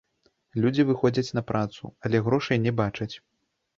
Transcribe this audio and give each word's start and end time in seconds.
Людзі 0.63 0.85
выходзяць 0.87 1.35
на 1.39 1.43
працу, 1.51 1.83
але 2.07 2.17
грошай 2.29 2.57
не 2.67 2.75
бачаць. 2.81 3.13